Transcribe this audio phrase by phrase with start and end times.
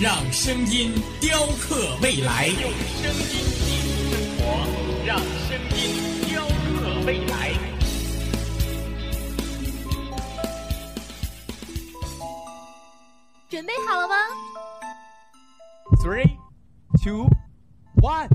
[0.00, 2.48] 让声音雕刻未来。
[2.48, 2.68] 用
[3.00, 3.28] 声音
[3.62, 4.42] 记录生活，
[5.06, 5.82] 让声音
[6.28, 7.52] 雕刻未来。
[13.48, 14.16] 准备好了吗
[16.02, 16.36] Three,
[17.04, 17.28] two,
[18.02, 18.28] one.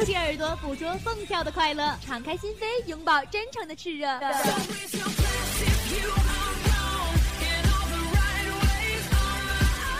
[0.00, 4.08] 竖起耳朵，捕捉蹦跳的快乐，敞开心扉，拥抱真诚的炽热。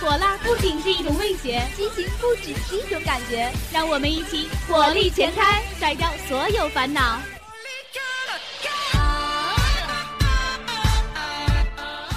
[0.01, 3.53] 火辣不仅是一种味觉，激情不只是一种感觉。
[3.71, 7.21] 让我们一起火力全开，甩掉所有烦恼。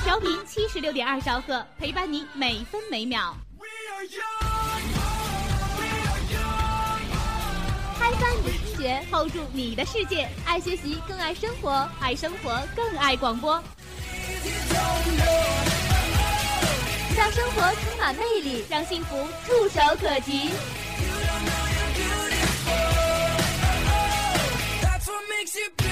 [0.06, 3.36] 调频七十六点二兆赫，陪伴你每分每秒。
[8.24, 10.30] 伴你听觉，hold 住你的世界。
[10.46, 13.62] 爱学习，更爱生活；爱生活，更爱广播。
[17.18, 20.52] 让生活充满魅力，让幸福触手可及。
[24.82, 25.83] That's what makes you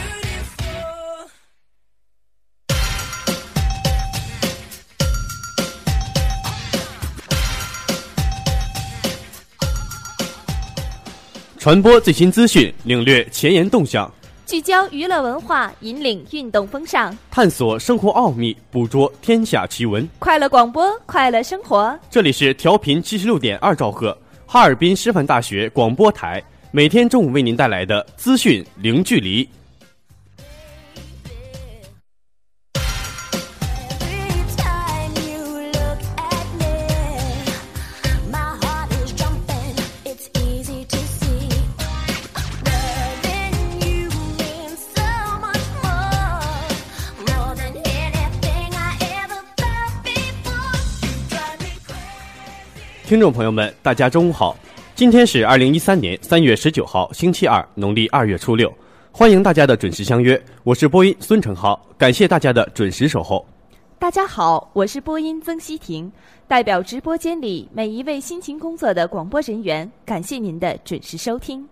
[11.61, 14.11] 传播最新资讯，领略前沿动向，
[14.47, 20.09] 聚焦娱乐文化，引领运动风尚，探索生活奥秘，捕捉天下奇闻。
[20.17, 21.95] 快乐广播，快乐生活。
[22.09, 24.17] 这里是调频七十六点二兆赫，
[24.47, 29.47] 哈尔滨师范大学广播台，每天中午为您带来的资讯零距离。
[53.11, 54.55] 听众朋友们，大家中午好，
[54.95, 58.73] 今天是二零一三年三月十九号，星期二，农历二月初六，
[59.11, 63.45] 欢迎大家的准时相约，我是播音孙成浩，感谢大家的准时守候。
[63.99, 66.09] 大家好，我是播音曾希婷，
[66.47, 71.67] 代表直播间里每一位辛勤工作的广播人员，感谢您的准时收听。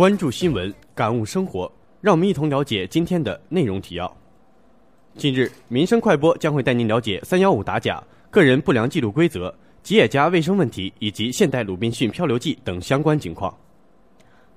[0.00, 4.16] 关注新闻，感悟生活，让我们一同了解今天的内容提要。
[5.18, 13.54] 近日，民生快播将会带您了解“三幺五”打假、个人不良记录规则、吉野家卫生问题以及现代鲁滨逊漂流记等相关情况。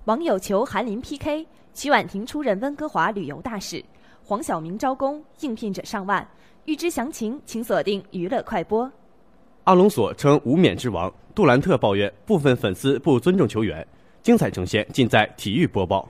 [0.06, 3.84] 网友求韩林 PK，徐婉婷出任温哥华旅游大使，
[4.24, 6.26] 黄晓明招工，应聘者上万。
[6.64, 8.90] 欲知详情，请锁定娱乐快播。
[9.66, 13.86] 阿隆索称无冕之王，杜兰特抱怨部分粉丝不尊重球员。
[14.24, 16.10] 精彩呈现尽在体育播报。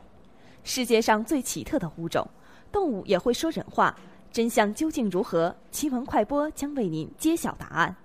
[0.64, 2.26] 世界上最奇特的物种，
[2.72, 3.94] 动物也会说人话，
[4.32, 5.54] 真相究竟如何？
[5.72, 7.96] 奇闻快播将为您揭晓答案。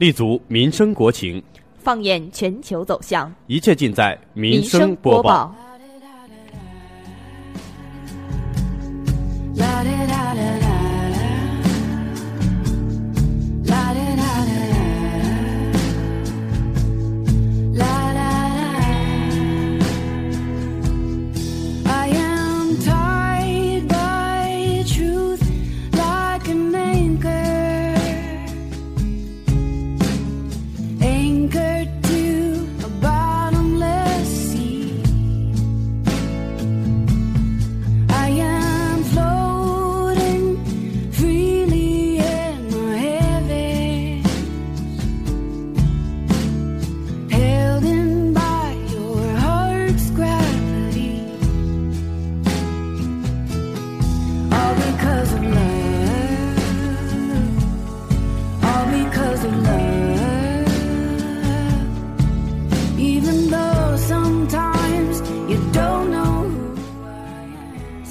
[0.00, 1.42] 立足民生国情，
[1.76, 5.54] 放眼全球走向，一切尽在民生播报。。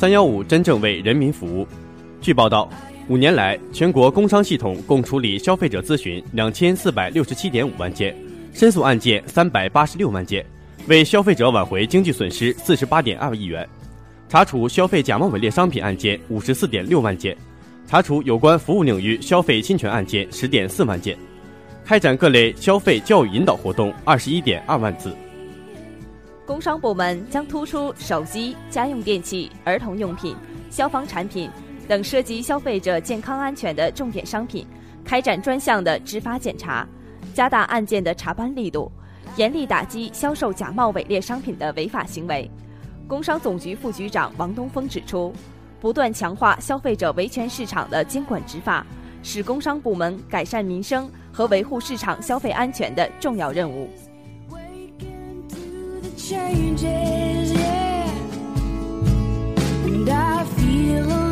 [0.10, 1.68] 三幺五真正为人民服务。
[2.20, 2.68] 据报道，
[3.10, 8.18] 五年来，全国工商系统共处理消费者咨询两千四百六十七点五万件，
[8.52, 10.44] 申诉案件三百八十六万件，
[10.88, 13.70] 为消费者挽回经济损失四十八点二亿元，
[14.28, 17.38] 查处消费假冒伪劣商品案件五十四点六万件，
[17.86, 21.16] 查处有关服务领域消费侵权案件十点四万件，
[21.86, 25.16] 开展各类消费教育引导活动二十一点二万次。
[26.50, 30.36] 工商部门将突出手机、家用电器、儿童用品、
[30.72, 31.48] 消防产品
[31.88, 34.66] 等涉及消费者健康安全的重点商品，
[35.06, 36.88] 开展专项的执法检查，
[37.36, 38.92] 加大案件的查办力度，
[39.36, 42.50] 严厉打击销售假冒伪劣商品的违法行为。
[43.08, 45.32] 工商总局副局长王东峰指出，
[45.80, 48.84] 不断强化消费者维权市场的监管执法，
[49.22, 53.88] 是工商部门改善民生和维护市场消费安全的重要任务。
[56.30, 58.06] Changes, yeah.
[59.86, 61.29] And I feel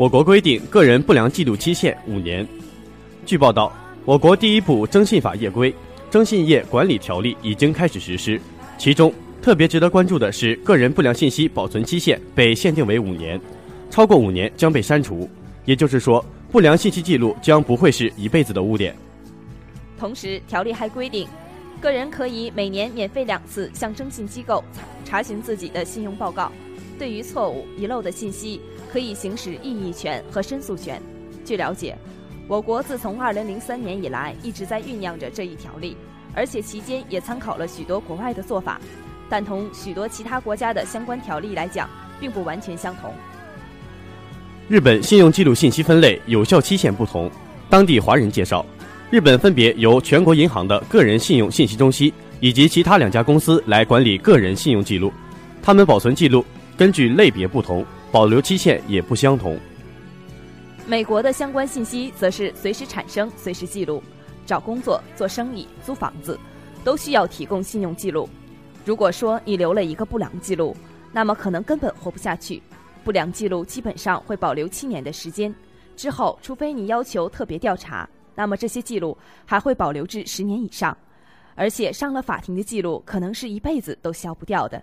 [0.00, 2.48] 我国规定个人不良记录期限五年。
[3.26, 3.70] 据报道，
[4.06, 5.70] 我国第一部征信法业规
[6.10, 8.40] 《征信业管理条例》已经开始实施，
[8.78, 13.38] 其中特别值得关注的是，个人不良信息保存期限被限定为五年，
[13.90, 15.28] 超过五年将被删除。
[15.66, 18.96] 也就是说，不良信息记录将不会是一辈子的污点。
[19.98, 21.28] 同时，条例还规定，
[21.78, 24.64] 个人可以每年免费两次向征信机构
[25.04, 26.50] 查询自己的信用报告。
[26.98, 31.00] 对于错误遗漏的信息，可以行使异议权和申诉权。
[31.44, 31.96] 据了解，
[32.48, 35.96] 我国自从2003年以来一直在酝酿着这一条例，
[36.34, 38.80] 而且期间也参考了许多国外的做法，
[39.28, 43.12] 但同许多其他国家的相关条例来讲，并不完全相同。
[44.68, 47.30] 日本信用记录信息分类有效期限不同。
[47.68, 48.66] 当地华人介绍，
[49.10, 55.12] 日本分别由全国银行的个人信用信息中心以及其他两家公司来管理个人信用记录，
[55.62, 56.44] 他们保存记录
[56.76, 59.58] 根据类别不同，保留期限也不相同。
[60.86, 64.02] 美国的相关信息则是随时产生、随时记录。
[64.46, 66.36] 找工作、做生意、租房子，
[66.82, 68.28] 都需要提供信用记录。
[68.84, 70.76] 如果说你留了一个不良记录，
[71.12, 72.60] 那么可能根本活不下去。
[73.04, 75.54] 不良记录基本上会保留七年的时间，
[75.94, 80.96] 之后除非你要求特别调查，那么这些记录还会保留至十年以上。
[81.54, 84.82] 而且上了法庭的记录，可能是一辈子都消不掉的。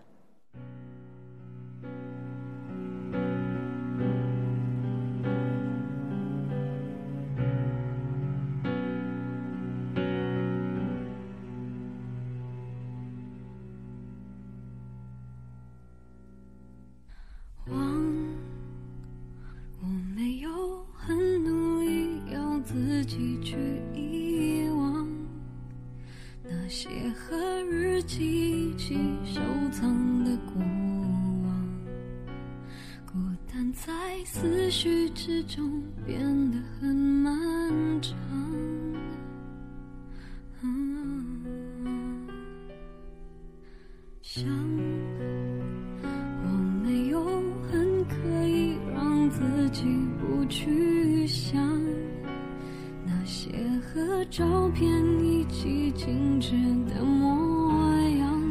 [54.30, 54.88] 照片
[55.24, 56.52] 一起静止
[56.94, 57.72] 的模
[58.20, 58.42] 样，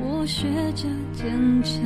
[0.00, 1.84] 我学着坚强，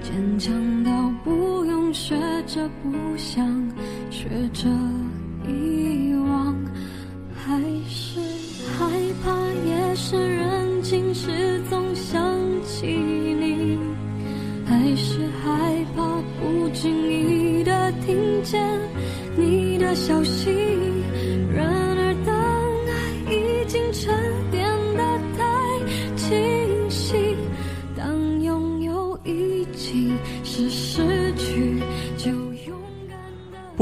[0.00, 3.44] 坚强到不用学着不想，
[4.10, 4.70] 学着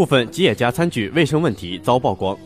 [0.06, 2.38] 部分吉野家餐具卫生问题遭曝光。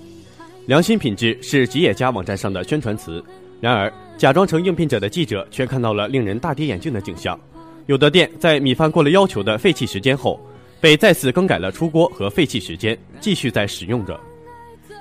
[0.65, 3.23] 良心品质是吉野家网站上的宣传词，
[3.61, 7.39] 然而假装成应聘者的记者却看到了令人大跌眼镜的景象。
[7.85, 10.41] 有的店在米饭过了要求的废弃时间后，
[10.81, 14.19] 被再次更改了出锅和废弃时间，继续在使用着。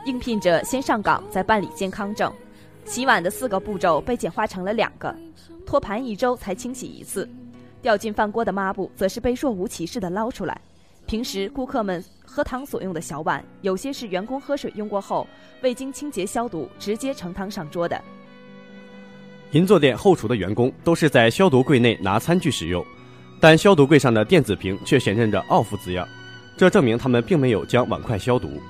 [0.06, 2.30] 应聘者先上岗，再办理健康证。
[2.84, 5.16] 洗碗的四个步骤被简化成了两个，
[5.66, 7.26] 托盘一周才清洗一次，
[7.82, 10.60] 掉进饭锅的抹布则是被若无其事地捞出来。
[11.10, 15.26] 平时顾客们喝汤所用的小碗，有些是员工喝水用过后
[15.64, 18.00] 未经清洁消毒直接盛汤上桌的。
[19.54, 22.86] 银座店后厨的员工都是在消毒柜内拿餐具使用，
[23.40, 26.08] 但消毒柜上的电子屏却显认着 “off” 字样，
[26.56, 28.62] 这证明他们并没有将碗筷消毒。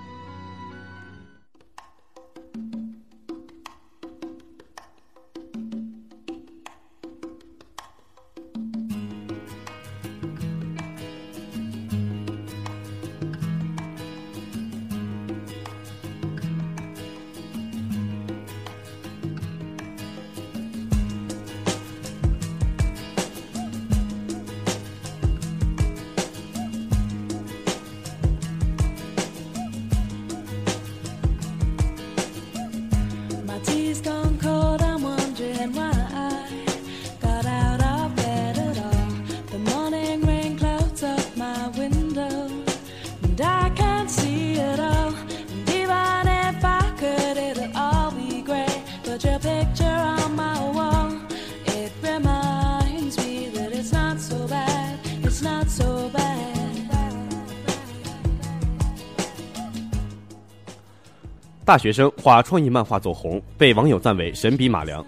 [61.69, 65.05] 大学生画创意漫画走红，被网友赞为神笔马良。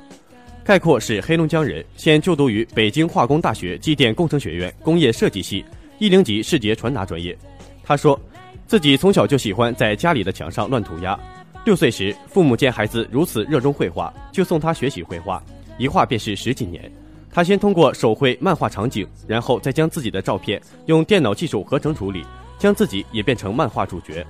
[0.63, 5.65] 概括是黑龙江人，现就读于北京化工大学机电工程学院工业设计系
[5.97, 7.35] 一零级视觉传达专业。
[7.83, 8.19] 他说，
[8.67, 11.19] 自己从小就喜欢在家里的墙上乱涂鸦。
[11.65, 15.43] 六岁时，父母见孩子如此热衷绘画，就送他学习绘画，
[15.79, 16.91] 一画便是十几年。
[17.31, 22.23] 他先通过手绘漫画场景，然后再将自己的照片用电脑技术合成处理，
[22.59, 24.23] 将自己也变成漫画主角。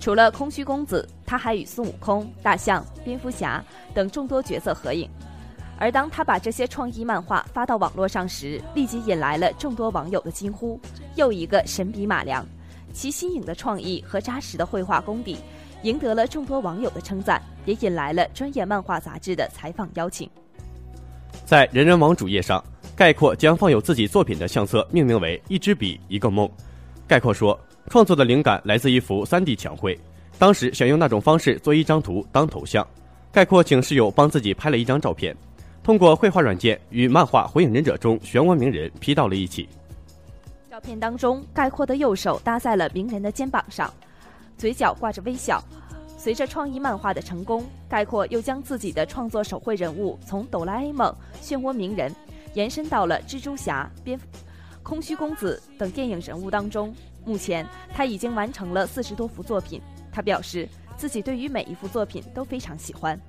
[0.00, 5.08] 除了空虚公子，他还与孙悟空、大象、蝙蝠侠等众多角色合影。
[5.78, 10.78] 而当他把这些创意漫画发到网络上时，立即引来了众多网友的惊呼
[11.16, 12.46] ：“又一个神笔马良！”
[12.92, 15.38] 其新颖的创意和扎实的绘画功底，
[15.82, 20.30] 赢得了众多网友的称赞，也引来了专业漫画杂志的采访邀请。
[21.44, 22.62] 在人人网主页上，
[22.94, 26.48] 概括将放有自己作品的相册命名为“一支笔，一个梦”。
[27.08, 27.58] 概括说，
[27.88, 29.98] 创作的灵感来自一幅 3D 墙绘，
[30.38, 32.86] 当时想用那种方式做一张图当头像。
[33.30, 35.36] 概括请室友帮自己拍了一张照片，
[35.82, 39.68] 通过绘画软件与漫画《火影忍者》中漩涡鸣人 P 到了一起。
[40.70, 43.92] 照片当中，概括的右手搭在了鸣人的肩膀上，
[44.56, 45.62] 嘴角挂着微笑。
[46.16, 52.14] 随着创意漫画的成功，概括又将自己的创作手绘人物从哆啦 A 梦、漩涡鸣人，
[52.54, 54.26] 延伸到了蜘蛛侠、蝙蝠、
[54.82, 56.94] 空虚公子等电影人物当中。
[57.24, 59.80] 目前他已经完成了四十多幅作品。
[60.14, 63.20] 他表示自己对于每一幅作品都非常喜欢。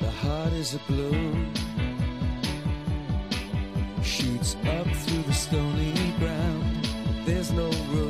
[0.00, 1.54] The heart is a balloon,
[4.02, 6.88] shoots up through the stony ground.
[7.24, 8.09] There's no room,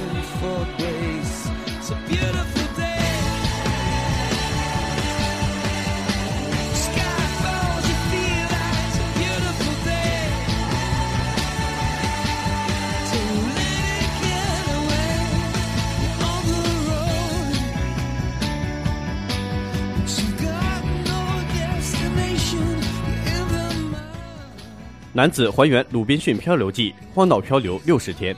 [25.13, 28.35] 男子还原鲁滨逊漂流记荒岛漂流六十天。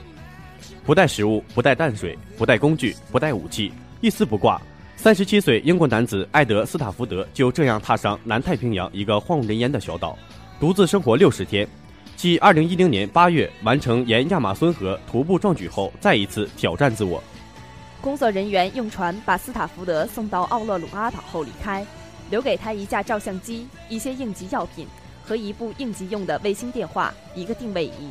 [0.86, 3.72] 不带食物，不带淡水，不带工具，不带武器，
[4.02, 4.60] 一丝不挂。
[4.96, 10.18] 三十七岁英国男子艾德·斯塔福德就这样踏上南太平洋一个荒无人烟的小岛，
[10.60, 11.66] 独自生活六十天。
[12.16, 17.22] 继二零一零年八月完成沿亚马孙河徒步壮举后，再一次挑战自我。
[18.02, 21.84] 工作人员用船把斯塔福德送到奥勒鲁阿岛后离开，
[22.28, 24.86] 留给他一架照相机、一些应急药品
[25.24, 28.10] 和一部应急用的卫星电话、一个定位仪。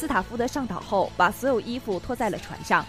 [0.00, 2.82] 斯塔福德上岛后，把所有衣服脱在了船上。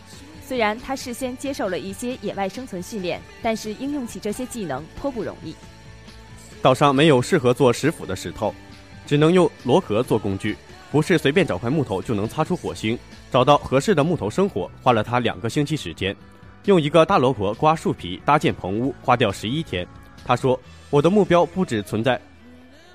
[0.48, 5.54] 虽然他事先接受了一些野外生存训练，但是应用起这些技能颇不容易。
[6.62, 8.56] 岛上没有适合做石斧的石头，
[9.06, 10.56] 只能用螺壳做工具，
[10.90, 12.98] 不是随便找块木头就能擦出火星。
[13.30, 16.16] 找到合适的木头生火，花了他两个星期时间。
[16.64, 19.86] 用一个大萝卜刮树皮搭建棚屋，花掉十一天。
[20.24, 20.58] 他说
[20.90, 22.22] ：“我的目标不止存在，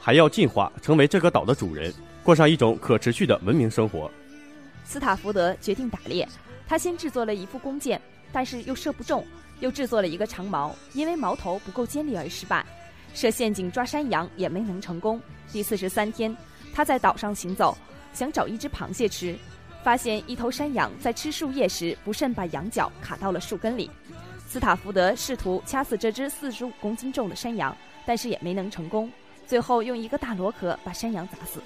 [0.00, 1.92] 还要进化，成为这个岛的主人，
[2.26, 4.10] 过上一种可持续的文明生活。”
[4.84, 6.28] 斯塔福德决定打猎，
[6.66, 9.24] 他先制作了一副弓箭，但是又射不中，
[9.60, 12.66] 又制作了一个长矛，因为矛头不够尖利而失败。
[13.14, 15.22] 设陷阱抓山羊也没能成功。
[15.52, 16.36] 第四十三天，
[16.74, 17.78] 他在岛上行走，
[18.12, 19.38] 想找一只螃蟹吃，
[19.84, 23.88] 发现一头山羊在吃树叶时不慎把羊角卡到了树根里。
[24.48, 29.08] 斯塔福德试图掐死这只四十五公斤重的山羊，但是也没能成功。
[29.46, 31.60] 最后用一个大螺壳把山羊砸死。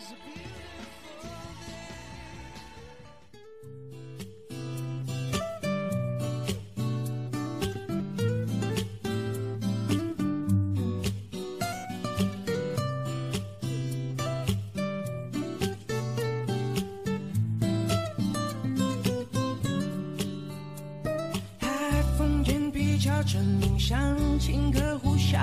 [23.30, 25.38] 皮悄声鸣响，顷刻呼啸，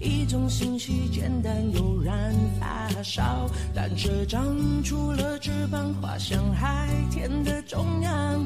[0.00, 3.50] 一种信息简单悠然发烧。
[3.74, 4.46] 单车长
[4.84, 8.44] 出了翅膀，滑向海天的中央，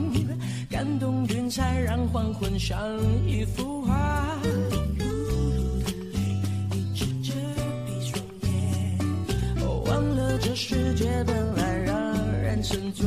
[0.71, 2.79] 感动云彩让黄昏像
[3.27, 4.39] 一幅画。
[4.43, 4.49] 碌
[4.89, 6.19] 碌的泪
[6.73, 7.33] 一直遮
[7.87, 11.95] 蔽双眼，忘了这世界本来让
[12.41, 13.07] 人沉醉。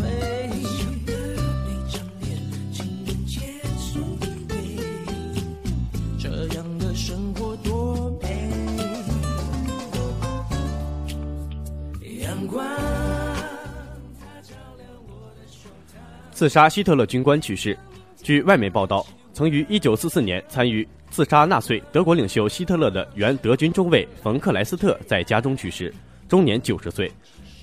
[16.43, 17.77] 刺杀希特勒军官去世。
[18.21, 25.93] 据外媒报道，曾于1944年参与刺杀纳粹德国领袖希特勒的原德军中尉冯克莱斯特在家中去世，
[26.27, 27.09] 终年90岁。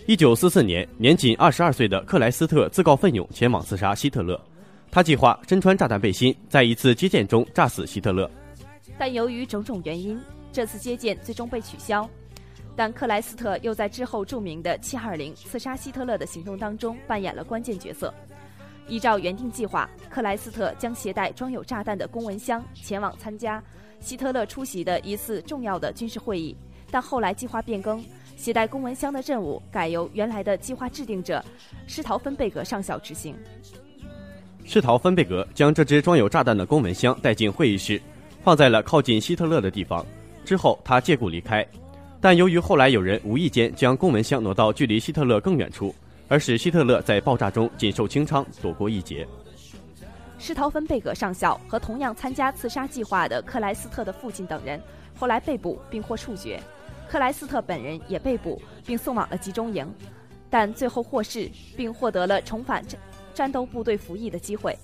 [0.06, 4.40] 1944年，年仅22岁的克莱斯特自告奋勇前往刺杀希特勒，
[4.90, 8.30] 他计划身穿炸弹背心，在一次接见中炸死希特勒。
[8.98, 10.18] 但由于种种原因，
[10.54, 12.08] 这次接见最终被取消。
[12.74, 18.14] 但克莱斯特又在之后著名的720刺杀希特勒的行动当中扮演了关键角色。
[18.90, 23.62] 依照原定计划，克莱斯特将携带装有炸弹的公文箱前往参加
[24.00, 26.57] 希特勒出席的一次重要的军事会议，
[26.90, 28.05] 但后来计划变更，
[28.37, 31.42] 携带公文箱的任务改由原来的计划制定者
[31.87, 33.35] 施陶芬贝格上校执行。
[34.64, 38.00] 施陶芬贝格将这只装有炸弹的公文箱带进会议室，
[38.42, 40.05] 放在了靠近希特勒的地方。
[40.44, 41.64] 之后，他借故离开，
[42.20, 45.94] 但由于后来有人无意间将公文箱挪到距离希特勒更远处，
[46.30, 49.26] 而使希特勒在爆炸中仅受轻伤，躲过一劫。
[50.38, 54.80] 施陶芬贝格上校和同样参加刺杀计划的克莱斯特的父亲等人
[55.18, 56.62] 后来被捕并获处决，
[57.08, 59.92] 克莱斯特本人也被捕并送往了集中营，
[60.48, 62.98] 但最后获释并获得了重返战
[63.34, 64.78] 战斗部队服役的机会。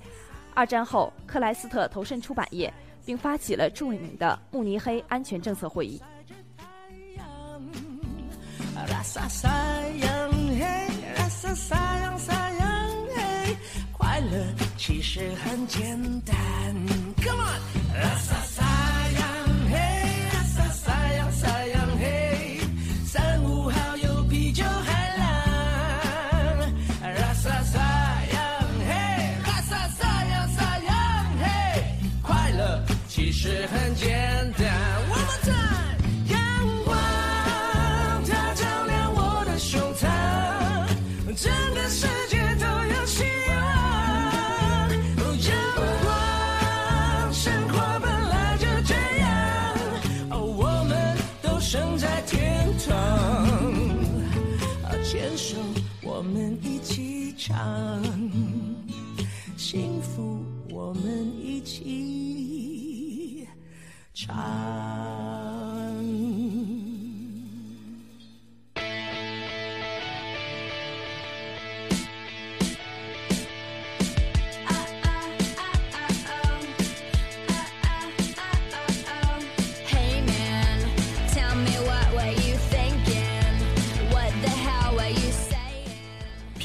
[0.53, 6.03] 二战后，克莱斯特投身出版业，并发起了著名的慕尼黑安全政策会议。
[11.39, 12.91] 撒撒扬撒扬，
[13.93, 14.47] 快乐
[14.79, 16.35] 其实很简单
[17.23, 17.56] ，Come on。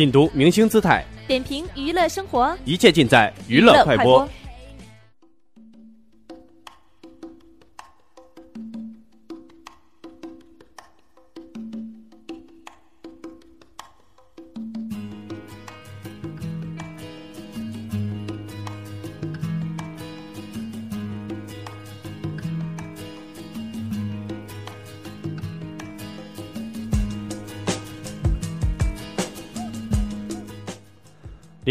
[0.02, 4.28] 品读明星姿态，点评娱乐生活，一切尽在娱乐快播。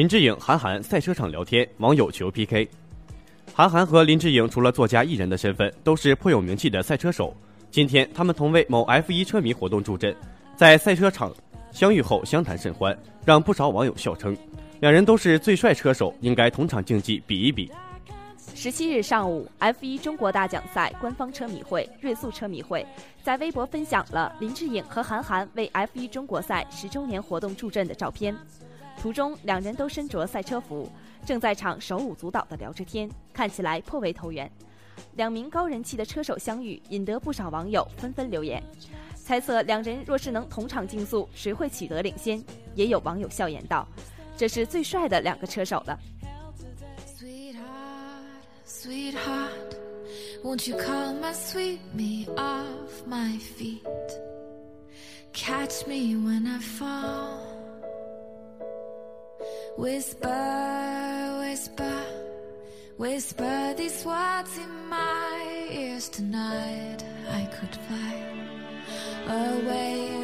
[0.01, 2.67] 林志颖、韩寒赛车场聊天，网友求 PK。
[3.53, 7.37] 韩寒和林志颖除了作家、艺人的身份，都是颇有名气的赛车手。
[7.71, 10.17] 今天他们同为某 F1 车迷活动助阵，
[10.57, 11.31] 在赛车场
[11.71, 14.35] 相遇后相谈甚欢，让不少网友笑称，
[14.81, 17.71] 两人都是最帅车手，应该同场竞技比一比。
[18.55, 22.87] 十七日上午，F1 中国大奖赛官方车迷会瑞速车迷会
[23.23, 28.35] 在微博分享了林志颖和韩寒为 F1 中国赛十周年活动助阵的照片。
[29.01, 30.87] 途中，两人都身着赛车服，
[31.25, 34.51] 正在场手舞足蹈地聊着天，看起来颇为投缘。
[35.15, 38.63] 两名高人气的车手相遇，引得不少网友纷纷留言，
[39.17, 42.45] 猜测两人若是能同场竞速，谁会取得领先？
[42.75, 43.89] 也有网友笑言道
[44.37, 45.99] ：“这是最帅的两个车手了。”
[59.81, 62.05] Whisper, whisper,
[62.99, 66.99] whisper these words in my ears tonight.
[67.31, 68.15] I could fly
[69.27, 70.20] away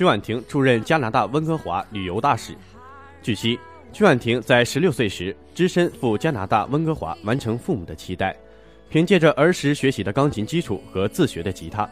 [0.00, 2.54] 曲婉婷出任加拿大温哥华旅游大使。
[3.22, 3.60] 据悉，
[3.92, 8.34] 曲婉婷在十六岁时只身赴加拿大温哥华，完成父母的期待。
[8.88, 11.86] 凭借着儿时学习的钢琴基础和自学的吉他，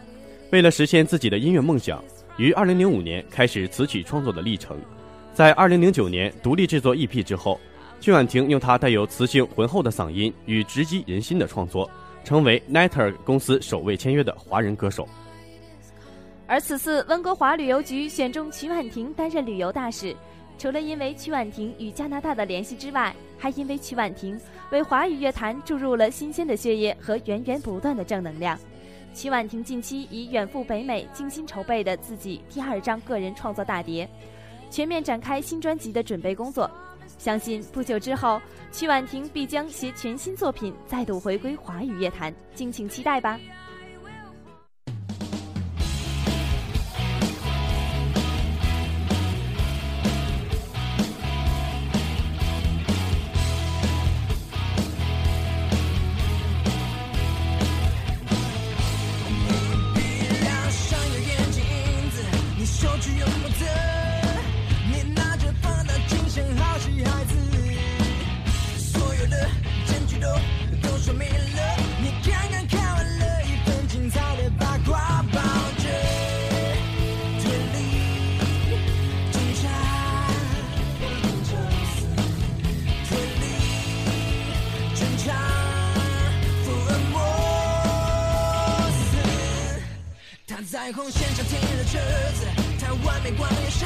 [0.50, 2.02] 为了实现自己的音乐梦想，
[2.38, 4.78] 于二零零五年开始词曲创作的历程。
[5.34, 7.60] 在二零零九年独立制作 EP 之后，
[8.00, 11.90] 曲婉婷用她带有磁性浑厚的嗓音与直击人心的创作，
[12.24, 15.06] 成为 Netter 公司首位签约的华人歌手。
[16.48, 20.16] 而此次温哥华旅游局选中曲婉婷担任旅游大使，
[20.56, 28.58] 除了因为曲婉婷与加拿大的联系之外，还因为曲婉婷为华语乐坛注入了新鲜的血液和源源不断的正能量。
[29.12, 34.08] 曲婉婷近期已远赴北美，精心筹备的自己第二张个人创作大碟，
[34.70, 36.70] 全面展开新专辑的准备工作。
[37.18, 38.40] 相信不久之后，
[38.72, 43.38] 曲婉婷必将携全新作品再度回归华语乐坛，敬请期待吧。
[90.88, 91.98] 他在红线上停了车
[92.32, 92.46] 子，
[92.80, 93.84] 他完美光夜市，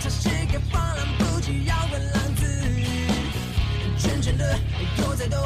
[0.00, 2.46] 他是个放浪不羁摇滚浪子，
[3.98, 4.56] 真正的
[4.96, 5.36] 狗仔都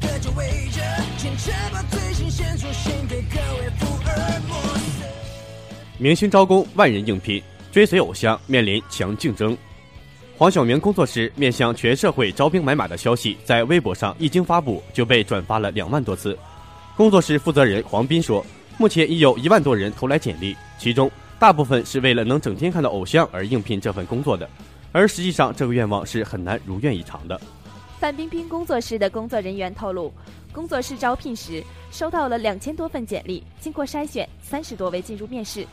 [0.00, 0.80] 各着围着，
[1.18, 5.04] 牵着把最新鲜出献给各位福尔摩斯。
[5.98, 9.54] 明星招工，万人应聘，追随偶像面临强竞争。
[10.38, 16.38] 黄晓明工作室面向全社会招兵买马的消息，在微博上一经发布就被转发了两万多次。
[16.96, 18.44] 工作室负责人黄斌说，
[18.76, 21.08] 目前已有一万多人投来简历，其中
[21.38, 24.48] 大部分是为了能整天看到偶像而应聘这份工作的，
[24.90, 27.40] 而实际上这个愿望是很难如愿以偿的。
[28.00, 30.12] 范冰冰工作室的工作人员透露，
[30.52, 35.64] 工作室招聘时收到了两千多份简历，经过筛选，三十多位进入面试，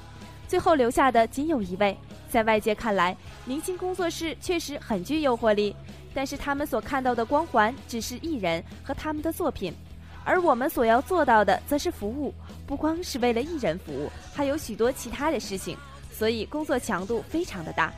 [0.48, 1.98] 最后留下的仅有一位。
[2.30, 5.76] 在外界看来，明星工作室确实很具诱惑力，
[6.14, 9.74] 但是他们所看到的光环只是艺人和他们的作品，
[10.24, 12.34] 而我们所要做到的则是服务，
[12.68, 15.76] 不光是为了艺人服务，还有许多其他的事情，
[16.12, 17.92] 所以工作强度非常的大。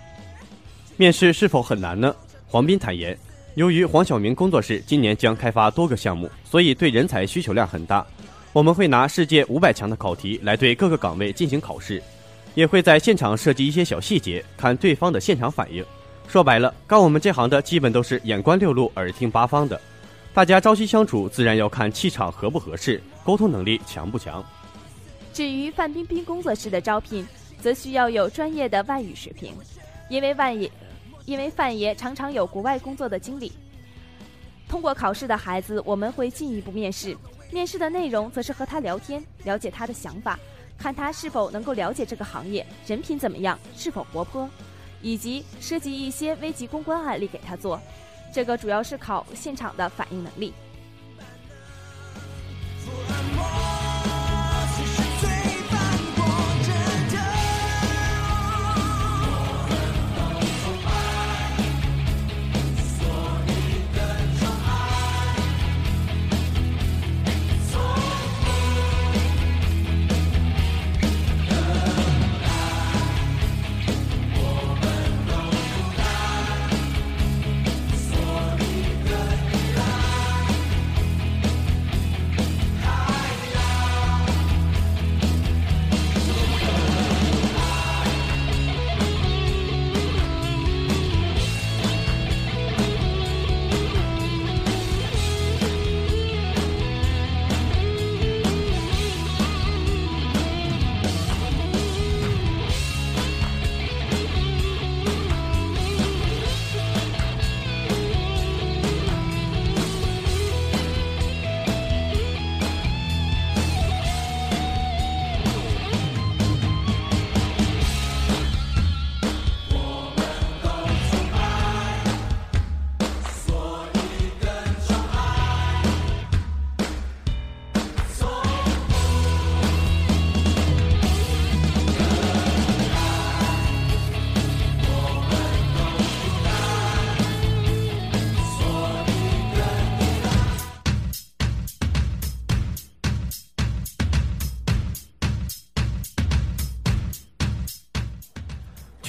[0.95, 2.15] 面试是否很难呢？
[2.47, 3.17] 黄斌坦言，
[3.55, 8.05] 由于黄晓明工作室今年将开发多个项目，所以对人才需求量很大。
[8.53, 12.01] 我们会拿世界五百强的考题来对各个岗位进行考试，
[12.53, 15.83] 也会在现场设计一些小细节，看对方的现场反应。
[16.27, 19.81] 说白了，干我们这行的基本都是眼观六路、耳听八方的，
[20.33, 24.43] 大家朝夕相处，自然要看气场合不合适，沟通能力强不强。
[25.31, 27.23] 至于范冰冰工作室的招聘，
[27.61, 29.53] 则需要有专业的外语水平，
[30.09, 30.71] 因为范爷，
[31.25, 33.51] 因为范爷常常有国外工作的经历。
[34.67, 37.15] 通过考试的孩子，我们会进一步面试，
[37.51, 40.39] 面试的内容则是和他聊天，了解他的想法，
[40.79, 44.49] 看他是否能够了解这个行业，人品怎么样，是否活泼，
[44.99, 47.79] 以及涉及一些危急公关案例给他做。
[48.33, 50.51] 这个主要是考现场的反应能力。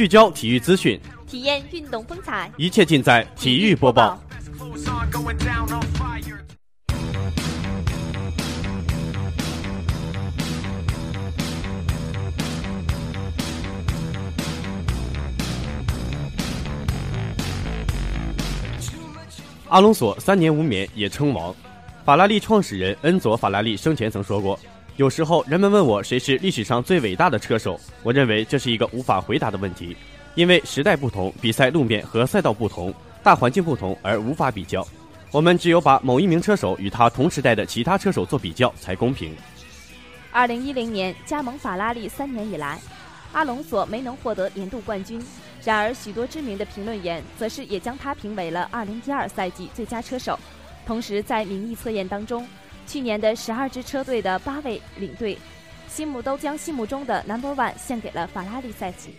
[0.04, 4.20] 聚焦体育资讯，体验运动风采，一切尽在体育播报。
[19.70, 21.54] 阿隆索三年无冕也称王。
[22.04, 24.60] 法拉利创始人恩佐·法拉利生前曾说过
[24.96, 29.96] ：“有时候人们问我谁是历史上最伟大的车手，我认为这是一个无法回答的问题，
[30.36, 34.86] 因为时代不同，比赛路面和赛道不同，大环境不同而无法比较。
[35.32, 39.34] 我们只有把某一名车手与他同时代的其他车手做比较才公平。”
[40.30, 42.78] 二零一零年加盟法拉利三年以来，
[43.32, 45.20] 阿隆索没能获得年度冠军。
[45.64, 50.38] 然而，许多知名的评论员则是也将他评为了二零一二赛季最佳车手。
[50.86, 52.46] 同时，在民意测验当中，
[52.86, 55.38] 去年的十二支车队的八位领队，
[55.88, 59.14] 心目都将心目中的 Number One 献给了法拉利赛季。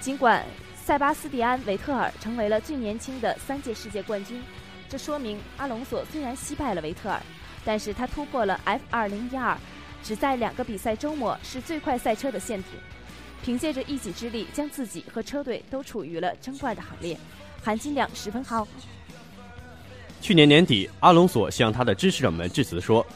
[0.00, 0.44] 尽管
[0.76, 4.42] 塞巴斯蒂安·维特尔成为了最年轻的三届世界冠军，
[4.88, 7.20] 这说明阿隆索虽然惜败了维特尔，
[7.64, 9.56] 但是他突破了 F 二零一二，
[10.02, 12.68] 只在两个比赛周末是最快赛车的限制。
[13.42, 17.18] 凭借着一己之力，将自己和车队都处于了争冠的行列，
[17.62, 18.66] 含金量十分高。
[20.24, 23.06] 去年年底，阿隆索向他的支持者们致辞说：“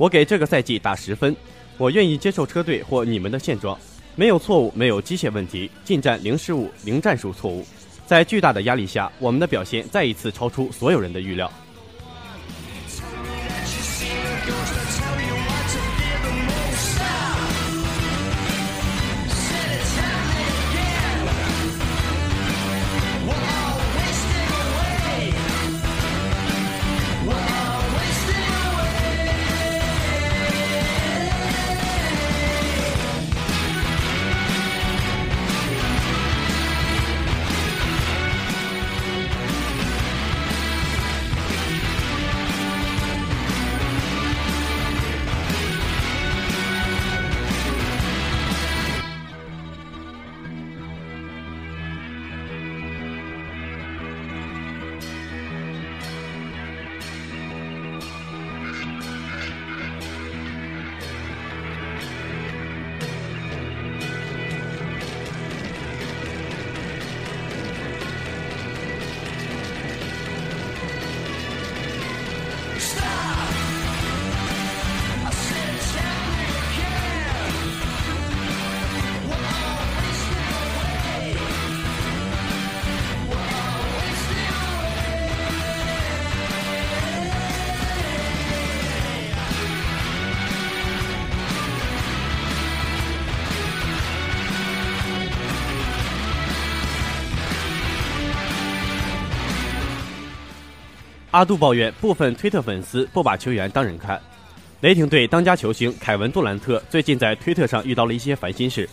[0.00, 1.36] 我给这个赛季打十分，
[1.76, 3.78] 我愿意接受车队或你们的现状，
[4.16, 7.66] 没有错误，没有机械问题，进站零失误，零战术错误。
[8.06, 11.52] 在巨大的压力下，我们的表现再一次超出所有人的预料。”
[101.34, 104.20] 阿杜抱怨部分推特粉丝不把球员当人看。
[104.82, 108.88] 雷霆队当家球星凯文杜兰特最近在推特上遇到了一些烦心事，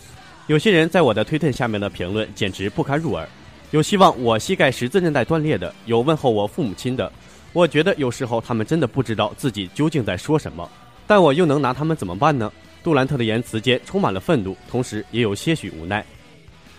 [0.48, 3.28] 有些人在我的推特下面的评论简直不堪入耳，
[3.70, 7.12] 有希望我膝盖十字韧带断裂的，有问候我父母亲的。
[7.52, 10.68] 我觉得有时候他们真的不知道自己究竟在说什么，
[11.06, 12.52] 但我又能拿他们怎么办呢？
[12.82, 16.04] 杜兰特的言辞间充满了愤怒，同时也有些许无奈。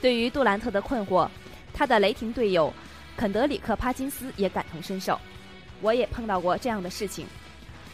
[0.02, 1.26] 对于杜兰特的困惑，
[1.74, 2.74] 他的雷霆队友
[3.16, 5.18] 肯德里克·帕金斯也感同身受。
[5.82, 7.26] 我也碰到过这样的事情。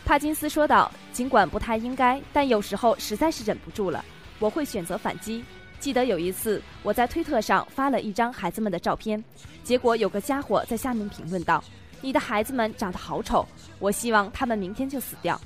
[0.06, 4.04] 帕金斯说道：“尽管不太应该，但有时候实在是忍不住了，
[4.40, 5.44] 我会选择反击。
[5.80, 9.24] 记得有一次，我在推特上发了一张孩子们的照片，
[9.64, 11.64] 结果有个家伙在下面评论道
[12.02, 13.46] ：‘你的孩子们长得好丑，
[13.78, 15.40] 我希望他们明天就死掉。’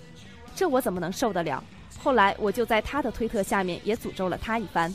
[0.56, 1.64] 这我怎么能受得了？
[2.00, 4.94] 后来我就在他的推特下面也诅咒了他一番。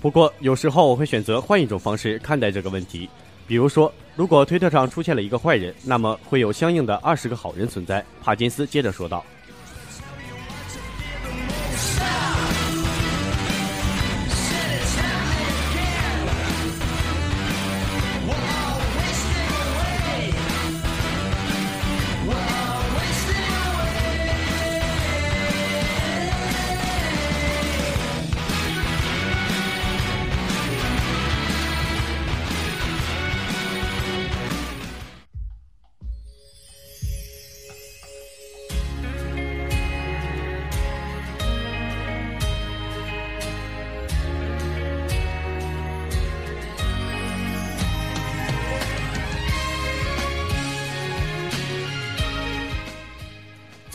[0.00, 3.08] 不过有时候我会选择换一种方式看待这个问题，
[3.46, 8.04] 比如说，如果推特上出现了一个坏人，那么会有相应的二十个好人存在。
[8.22, 9.24] 帕金斯接着说道。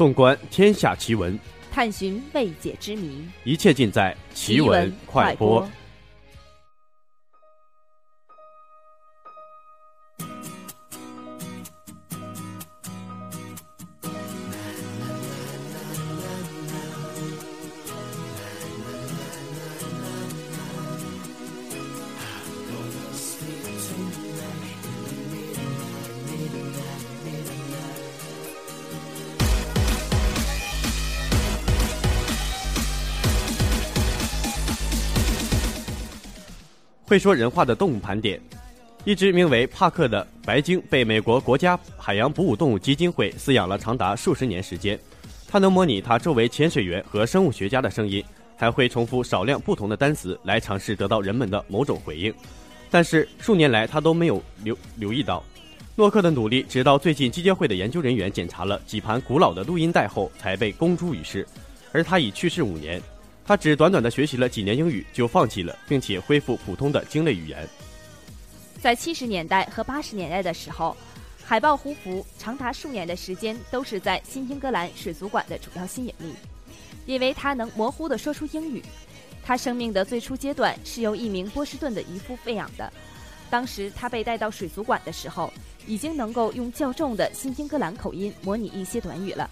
[0.02, 1.40] 纵观天下奇闻，
[1.72, 5.64] 探寻未解之谜，一切尽在奇闻快播。
[37.12, 38.40] 会说人话的动物盘点，
[39.04, 44.98] 一只名为帕克的白鲸被美国国家海洋哺乳动物基金会饲养了长达数十年时间。
[45.46, 48.24] 它能模拟它周围潜水员和生物学家的声音，
[48.56, 52.34] 还会重复少量不同的单词来尝试得到人们的某种回应。
[52.90, 55.44] 但是数年来，他都没有留留意到
[55.98, 61.46] 诺克的努力，直到最近基金会的研究人员检查了几盘古老的录音带后，才被公诸于世。
[61.92, 63.02] 而他已去世五年。
[63.46, 67.68] 他只短短的学习了几年英语就放弃了，并且恢复普通的鲸类语言。
[68.82, 70.96] 在七十年代和八十年代的时候，
[71.44, 76.34] 海豹胡福长达数年的时间都是在新英格兰水族馆的主要吸引力，
[77.06, 78.82] 因为他能模糊地说出英语。
[79.44, 82.94] 他生命的最初阶段是由一名波士顿的渔夫喂养的，
[83.50, 85.52] 当时他被带到水族馆的时候，
[85.86, 89.50] 已经能够用较重的新英格兰口音模拟一些短语了。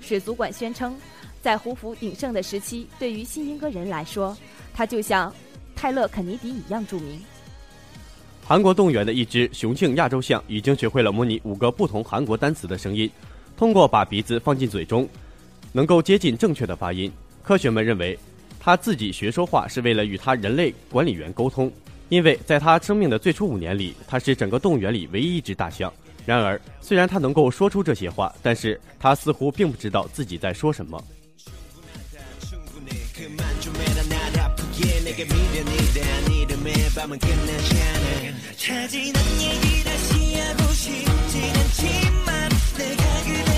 [0.00, 0.96] 水族馆宣称。
[1.42, 4.34] 在胡佛鼎盛的时期，对于新英格人来说，
[4.72, 5.34] 他就像
[5.74, 7.20] 泰勒·肯尼迪一样著名。
[8.46, 13.10] 韩国动物园的一只雄性亚洲象已经学会了模拟五个不同韩国单词的声音，
[13.56, 15.08] 通过把鼻子放进嘴中，
[15.72, 17.10] 能够接近正确的发音。
[17.42, 18.16] 科学们认为，
[18.60, 21.70] 它自己学说话是为了与它人类管理员沟通，
[22.08, 25.92] 因为在它生命的最初五年里，它是整个动物园里唯一一只大象。
[26.24, 31.02] 然而，虽然它能够说出这些话，但是它似乎并不知道自己在说什么。
[34.82, 38.56] 날 아프게 내게 미련이 대한 이름의 밤은 끝나지 않아.
[38.56, 43.51] 차지난 얘기 다시 하고 싶진 않지만 내가 그댈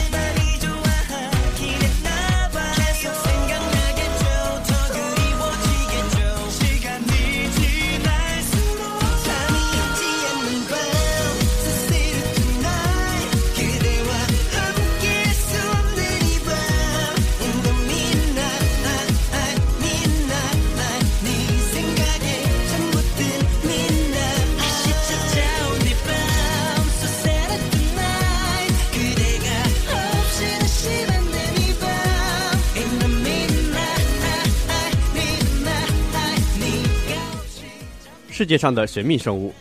[38.34, 39.54] 世界上的神秘生物。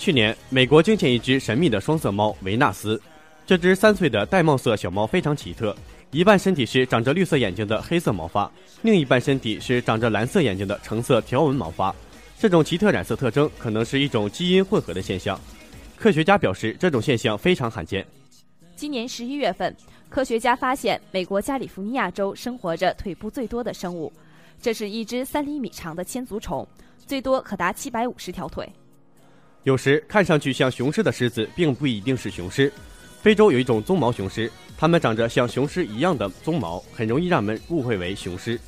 [0.00, 3.00] 去年，美国惊现一只神秘的双色猫维纳斯。
[3.46, 5.72] 这只三岁的玳瑁色小猫非常奇特，
[6.10, 8.50] 一半身体是长着绿色眼睛的黑色毛发，
[8.82, 11.94] 另一半身体是长着蓝色眼睛的橙色条纹毛发。
[12.36, 15.40] 这种奇特染色特征可能是一种基因混合的现象。
[15.94, 18.04] 科学家表示，这种现象非常罕见。
[18.74, 19.72] 今年十一月份，
[20.08, 24.12] 科学家发现美国加利福尼亚州生活着腿部最多的生物，
[24.60, 26.66] 这是一只三厘米长的千足虫，
[27.06, 28.70] 最多可达七百五十条腿。
[29.62, 32.72] 有时看上去像雄狮的狮子，并不一定是雄狮。
[33.22, 38.60] 非洲有一种棕毛雄狮，它们长着像雄狮一样的鬃毛，很容易让人误会为雄狮。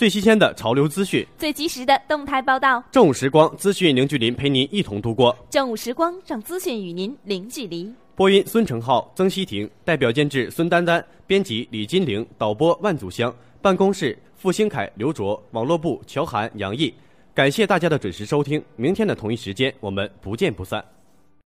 [0.00, 5.36] 最新鲜的潮流资讯，最及时的动态报道，正午时光资讯零距离陪您一同度过。
[5.50, 7.92] 正午时光让资讯与您零距离。
[8.14, 13.30] 播音孙成浩、曾希婷，代表监制孙丹丹，编辑李金玲，导播万祖香，
[13.60, 16.94] 办公室付兴凯、刘卓，网络部乔涵、杨毅。
[17.34, 20.82] 感谢大家的准时收听，明天的同一时间我们不见不散。